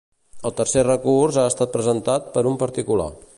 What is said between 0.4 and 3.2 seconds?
El tercer recurs ha estat presentat per un particular.